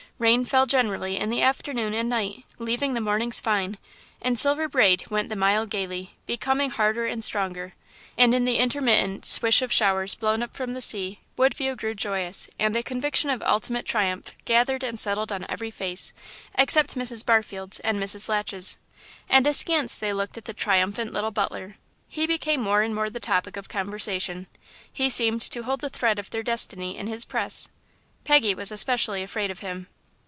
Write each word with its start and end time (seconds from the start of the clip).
Rain 0.21 0.45
fell 0.45 0.67
generally 0.67 1.17
in 1.17 1.31
the 1.31 1.41
afternoon 1.41 1.95
and 1.95 2.07
night, 2.07 2.45
leaving 2.59 2.93
the 2.93 3.01
mornings 3.01 3.39
fine, 3.39 3.79
and 4.21 4.37
Silver 4.37 4.67
Braid 4.69 5.09
went 5.09 5.29
the 5.29 5.35
mile 5.35 5.65
gaily, 5.65 6.13
becoming 6.27 6.69
harder 6.69 7.07
and 7.07 7.23
stronger. 7.23 7.73
And 8.19 8.31
in 8.35 8.45
the 8.45 8.57
intermittent 8.59 9.25
swish 9.25 9.63
of 9.63 9.71
showers 9.71 10.13
blown 10.13 10.43
up 10.43 10.55
from 10.55 10.75
the 10.75 10.79
sea 10.81 11.21
Woodview 11.37 11.75
grew 11.75 11.95
joyous, 11.95 12.47
and 12.59 12.75
a 12.75 12.83
conviction 12.83 13.31
of 13.31 13.41
ultimate 13.41 13.87
triumph 13.87 14.35
gathered 14.45 14.83
and 14.83 14.99
settled 14.99 15.31
on 15.31 15.43
every 15.49 15.71
face 15.71 16.13
except 16.53 16.93
Mrs. 16.93 17.25
Barfield's 17.25 17.79
and 17.79 17.97
Mrs. 17.99 18.29
Latch's. 18.29 18.77
And 19.27 19.47
askance 19.47 19.97
they 19.97 20.13
looked 20.13 20.37
at 20.37 20.45
the 20.45 20.53
triumphant 20.53 21.13
little 21.13 21.31
butler. 21.31 21.77
He 22.07 22.27
became 22.27 22.61
more 22.61 22.83
and 22.83 22.93
more 22.93 23.09
the 23.09 23.19
topic 23.19 23.57
of 23.57 23.67
conversation. 23.69 24.45
He 24.93 25.09
seemed 25.09 25.41
to 25.41 25.63
hold 25.63 25.81
the 25.81 25.89
thread 25.89 26.19
of 26.19 26.29
their 26.29 26.43
destiny 26.43 26.95
in 26.95 27.07
his 27.07 27.25
press. 27.25 27.69
Peggy 28.23 28.53
was 28.53 28.71
especially 28.71 29.23
afraid 29.23 29.49
of 29.49 29.61
him. 29.61 29.87